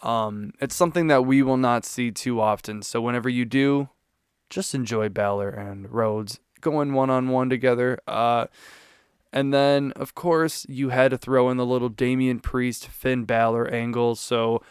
Um, 0.01 0.53
it's 0.59 0.75
something 0.75 1.07
that 1.07 1.25
we 1.25 1.43
will 1.43 1.57
not 1.57 1.85
see 1.85 2.11
too 2.11 2.41
often. 2.41 2.81
So 2.81 3.01
whenever 3.01 3.29
you 3.29 3.45
do, 3.45 3.89
just 4.49 4.73
enjoy 4.73 5.09
Balor 5.09 5.49
and 5.49 5.91
Rhodes 5.91 6.39
going 6.59 6.93
one 6.93 7.09
on 7.09 7.29
one 7.29 7.49
together. 7.49 7.99
Uh, 8.07 8.47
and 9.33 9.53
then, 9.53 9.91
of 9.93 10.13
course, 10.13 10.65
you 10.69 10.89
had 10.89 11.11
to 11.11 11.17
throw 11.17 11.49
in 11.49 11.57
the 11.57 11.65
little 11.65 11.89
Damian 11.89 12.39
Priest 12.39 12.87
Finn 12.87 13.25
Balor 13.25 13.67
angle. 13.69 14.15
So 14.15 14.61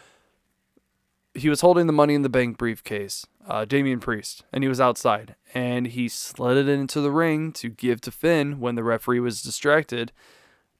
he 1.33 1.49
was 1.49 1.61
holding 1.61 1.87
the 1.87 1.93
money 1.93 2.13
in 2.13 2.21
the 2.21 2.29
bank 2.29 2.57
briefcase, 2.57 3.25
uh, 3.47 3.65
Damian 3.65 3.99
Priest, 3.99 4.43
and 4.51 4.63
he 4.63 4.67
was 4.67 4.81
outside. 4.81 5.35
And 5.53 5.87
he 5.87 6.07
slid 6.07 6.57
it 6.57 6.69
into 6.69 7.01
the 7.01 7.11
ring 7.11 7.51
to 7.53 7.69
give 7.69 8.01
to 8.01 8.11
Finn 8.11 8.59
when 8.59 8.75
the 8.75 8.83
referee 8.83 9.19
was 9.19 9.41
distracted 9.41 10.11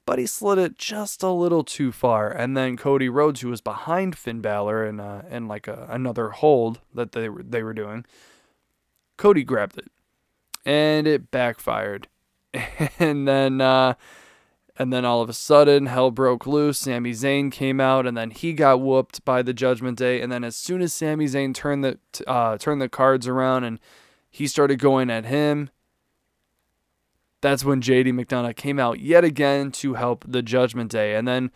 but 0.06 0.20
he 0.20 0.26
slid 0.26 0.58
it 0.58 0.78
just 0.78 1.24
a 1.24 1.30
little 1.30 1.64
too 1.64 1.92
far. 1.92 2.30
And 2.30 2.56
then 2.58 2.78
Cody 2.78 3.10
Rhodes, 3.10 3.42
who 3.42 3.50
was 3.50 3.62
behind 3.62 4.18
Finn 4.18 4.42
Balor 4.42 4.86
in, 4.86 5.00
uh, 5.00 5.24
in 5.30 5.48
like 5.48 5.68
a, 5.68 5.88
another 5.90 6.30
hold 6.30 6.80
that 6.94 7.12
they 7.12 7.30
were, 7.30 7.44
they 7.44 7.64
were 7.64 7.74
doing, 7.74 8.06
Cody 9.18 9.44
grabbed 9.44 9.78
it 9.78 9.92
and 10.66 11.08
it 11.08 11.32
backfired. 11.32 12.08
and 13.00 13.28
then, 13.28 13.62
uh, 13.62 13.94
and 14.78 14.92
then 14.92 15.06
all 15.06 15.22
of 15.22 15.30
a 15.30 15.34
sudden, 15.34 15.86
hell 15.86 16.12
broke 16.12 16.48
loose. 16.48 16.80
Sami 16.80 17.12
Zayn 17.12 17.52
came 17.52 17.80
out, 17.80 18.08
and 18.08 18.18
then 18.18 18.32
he 18.32 18.54
got 18.54 18.82
whooped 18.82 19.24
by 19.24 19.42
the 19.42 19.54
Judgment 19.54 19.98
Day. 19.98 20.22
And 20.22 20.32
then, 20.32 20.44
as 20.44 20.56
soon 20.56 20.82
as 20.82 20.94
Sami 20.94 21.26
Zayn 21.26 21.54
turned 21.54 21.84
the 21.84 22.00
uh, 22.26 22.58
turned 22.58 22.82
the 22.82 22.90
cards 22.90 23.28
around 23.28 23.64
and 23.64 23.80
he 24.30 24.48
started 24.48 24.80
going 24.80 25.10
at 25.10 25.26
him, 25.26 25.70
that's 27.42 27.66
when 27.66 27.82
JD 27.82 28.14
McDonagh 28.14 28.56
came 28.56 28.80
out 28.80 29.00
yet 29.00 29.24
again 29.24 29.72
to 29.74 29.96
help 29.96 30.24
the 30.28 30.42
Judgment 30.42 30.92
Day. 30.92 31.16
And 31.16 31.28
then 31.28 31.52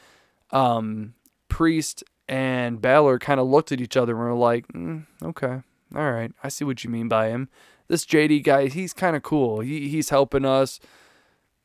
um, 0.52 1.14
Priest 1.48 2.04
and 2.28 2.82
Balor 2.82 3.20
kind 3.20 3.40
of 3.40 3.48
looked 3.48 3.72
at 3.72 3.80
each 3.80 3.96
other 3.96 4.14
and 4.14 4.26
were 4.26 4.34
like, 4.34 4.68
mm, 4.70 5.06
okay, 5.24 5.62
all 5.96 6.12
right, 6.12 6.32
I 6.44 6.50
see 6.50 6.66
what 6.66 6.84
you 6.84 6.90
mean 6.90 7.08
by 7.08 7.30
him. 7.30 7.50
This 7.88 8.04
JD 8.04 8.44
guy, 8.44 8.68
he's 8.68 8.94
kind 8.94 9.16
of 9.16 9.22
cool. 9.22 9.60
He, 9.60 9.88
he's 9.90 10.10
helping 10.10 10.44
us. 10.44 10.80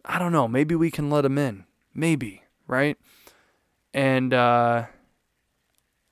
I 0.04 0.18
don't 0.18 0.32
know. 0.32 0.46
Maybe 0.46 0.74
we 0.74 0.90
can 0.90 1.08
let 1.08 1.24
him 1.24 1.38
in. 1.38 1.64
Maybe, 1.94 2.42
right? 2.66 2.98
And, 3.94 4.34
uh, 4.34 4.86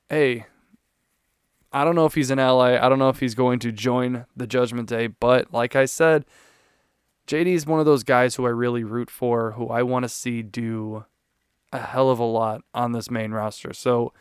hey, 0.09 0.47
I 1.73 1.85
don't 1.85 1.95
know 1.95 2.07
if 2.07 2.15
he's 2.15 2.31
an 2.31 2.38
ally. 2.38 2.79
I 2.79 2.88
don't 2.88 2.99
know 2.99 3.11
if 3.11 3.21
he's 3.21 3.35
going 3.35 3.59
to 3.61 3.71
join 3.73 4.25
the 4.35 4.47
Judgment 4.47 4.88
Day. 4.88 5.09
But 5.09 5.53
like 5.53 5.77
I 5.77 5.85
said, 5.85 6.25
JD 7.28 7.49
is 7.49 7.66
one 7.66 7.78
of 7.78 7.85
those 7.85 8.04
guys 8.04 8.35
who 8.35 8.47
I 8.47 8.50
really 8.50 8.85
root 8.85 9.11
for, 9.11 9.52
who 9.52 9.68
I 9.68 9.82
want 9.82 10.04
to 10.04 10.08
see 10.08 10.42
do 10.42 11.04
a 11.70 11.78
hell 11.78 12.08
of 12.08 12.18
a 12.18 12.25
lot 12.25 12.62
on 12.73 12.92
this 12.92 13.11
main 13.11 13.32
roster. 13.32 13.75
So 13.75 14.14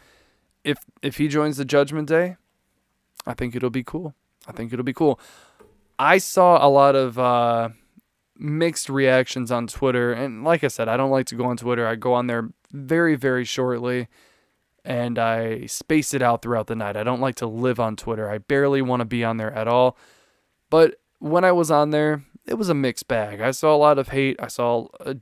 if 0.65 0.79
if 1.01 1.15
he 1.15 1.29
joins 1.29 1.55
the 1.55 1.63
Judgment 1.63 2.09
Day, 2.09 2.35
I 3.25 3.33
think 3.33 3.55
it'll 3.55 3.69
be 3.69 3.83
cool. 3.83 4.13
I 4.45 4.51
think 4.51 4.73
it'll 4.73 4.83
be 4.83 4.93
cool. 4.93 5.19
I 5.97 6.17
saw 6.17 6.65
a 6.65 6.67
lot 6.67 6.95
of 6.95 7.17
uh, 7.17 7.69
mixed 8.37 8.89
reactions 8.89 9.51
on 9.51 9.67
Twitter, 9.67 10.11
and 10.11 10.43
like 10.43 10.65
I 10.65 10.67
said, 10.67 10.89
I 10.89 10.97
don't 10.97 11.09
like 11.09 11.27
to 11.27 11.35
go 11.35 11.45
on 11.45 11.55
Twitter. 11.55 11.87
I 11.87 11.95
go 11.95 12.13
on 12.13 12.27
there 12.27 12.49
very 12.73 13.15
very 13.15 13.45
shortly, 13.45 14.09
and 14.83 15.17
I 15.17 15.65
space 15.67 16.13
it 16.13 16.21
out 16.21 16.41
throughout 16.41 16.67
the 16.67 16.75
night. 16.75 16.97
I 16.97 17.05
don't 17.05 17.21
like 17.21 17.35
to 17.35 17.47
live 17.47 17.79
on 17.79 17.95
Twitter. 17.95 18.29
I 18.29 18.39
barely 18.39 18.81
want 18.81 18.99
to 18.99 19.05
be 19.05 19.23
on 19.23 19.37
there 19.37 19.53
at 19.53 19.69
all. 19.69 19.97
But 20.69 20.95
when 21.19 21.45
I 21.45 21.53
was 21.53 21.71
on 21.71 21.91
there, 21.91 22.23
it 22.47 22.55
was 22.55 22.69
a 22.69 22.73
mixed 22.73 23.07
bag. 23.07 23.41
I 23.41 23.51
saw 23.51 23.75
a 23.75 23.77
lot 23.77 23.99
of 23.99 24.09
hate. 24.09 24.37
I 24.39 24.47
saw 24.47 24.87
a, 24.99 25.17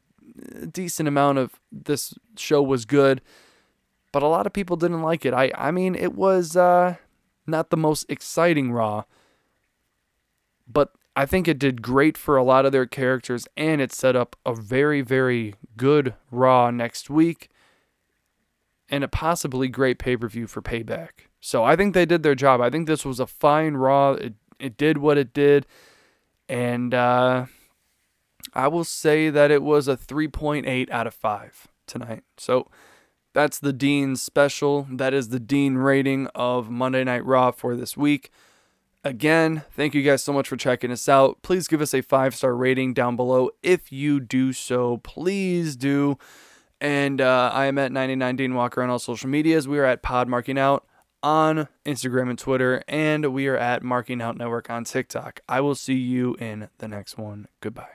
decent 0.71 1.07
amount 1.07 1.37
of 1.37 1.59
this 1.71 2.13
show 2.35 2.61
was 2.61 2.83
good, 2.83 3.21
but 4.11 4.23
a 4.23 4.27
lot 4.27 4.45
of 4.45 4.53
people 4.53 4.75
didn't 4.75 5.01
like 5.01 5.25
it. 5.25 5.33
I 5.33 5.51
I 5.55 5.71
mean, 5.71 5.95
it 5.95 6.13
was 6.13 6.57
uh, 6.57 6.95
not 7.47 7.69
the 7.69 7.77
most 7.77 8.05
exciting 8.09 8.71
Raw, 8.71 9.03
but 10.67 10.91
I 11.15 11.25
think 11.25 11.47
it 11.47 11.59
did 11.59 11.81
great 11.81 12.17
for 12.17 12.35
a 12.35 12.43
lot 12.43 12.65
of 12.65 12.71
their 12.71 12.85
characters, 12.85 13.47
and 13.55 13.79
it 13.79 13.93
set 13.93 14.15
up 14.15 14.35
a 14.45 14.53
very 14.53 15.01
very 15.01 15.55
good 15.77 16.15
Raw 16.31 16.69
next 16.71 17.09
week, 17.09 17.49
and 18.89 19.03
a 19.03 19.07
possibly 19.07 19.67
great 19.67 19.99
pay 19.99 20.17
per 20.17 20.27
view 20.27 20.47
for 20.47 20.61
Payback. 20.61 21.29
So 21.39 21.63
I 21.63 21.75
think 21.75 21.93
they 21.93 22.05
did 22.05 22.23
their 22.23 22.35
job. 22.35 22.59
I 22.59 22.69
think 22.69 22.87
this 22.87 23.05
was 23.05 23.19
a 23.19 23.27
fine 23.27 23.75
Raw. 23.75 24.13
It 24.13 24.33
it 24.59 24.77
did 24.77 24.97
what 24.97 25.17
it 25.17 25.33
did, 25.33 25.65
and 26.47 26.93
uh, 26.93 27.45
I 28.53 28.67
will 28.67 28.83
say 28.83 29.29
that 29.29 29.51
it 29.51 29.63
was 29.63 29.87
a 29.87 29.97
3.8 29.97 30.89
out 30.89 31.07
of 31.07 31.13
5 31.13 31.67
tonight. 31.87 32.23
So 32.37 32.69
that's 33.33 33.59
the 33.59 33.73
Dean 33.73 34.15
special. 34.15 34.87
That 34.89 35.13
is 35.13 35.29
the 35.29 35.39
Dean 35.39 35.75
rating 35.75 36.27
of 36.35 36.69
Monday 36.69 37.03
Night 37.03 37.25
Raw 37.25 37.51
for 37.51 37.75
this 37.75 37.97
week. 37.97 38.31
Again, 39.03 39.63
thank 39.71 39.93
you 39.93 40.01
guys 40.01 40.23
so 40.23 40.33
much 40.33 40.47
for 40.47 40.57
checking 40.57 40.89
us 40.91 41.07
out. 41.07 41.41
Please 41.43 41.67
give 41.67 41.81
us 41.81 41.93
a 41.93 42.01
five 42.01 42.33
star 42.33 42.55
rating 42.55 42.93
down 42.93 43.15
below. 43.15 43.51
If 43.61 43.91
you 43.91 44.19
do 44.19 44.51
so, 44.51 44.97
please 44.97 45.75
do. 45.75 46.17
And 46.81 47.21
uh, 47.21 47.51
I 47.53 47.65
am 47.65 47.77
at 47.77 47.91
99 47.91 48.35
Dean 48.35 48.53
Walker 48.55 48.81
on 48.81 48.89
all 48.89 48.99
social 48.99 49.29
medias. 49.29 49.67
We 49.67 49.79
are 49.79 49.85
at 49.85 50.01
Pod 50.01 50.27
Marking 50.27 50.57
Out 50.57 50.87
on 51.25 51.67
Instagram 51.87 52.29
and 52.29 52.37
Twitter, 52.37 52.83
and 52.87 53.33
we 53.33 53.47
are 53.47 53.57
at 53.57 53.81
Marking 53.81 54.21
Out 54.21 54.37
Network 54.37 54.69
on 54.69 54.83
TikTok. 54.83 55.39
I 55.49 55.59
will 55.59 55.73
see 55.73 55.95
you 55.95 56.35
in 56.35 56.69
the 56.77 56.87
next 56.87 57.17
one. 57.17 57.47
Goodbye. 57.61 57.87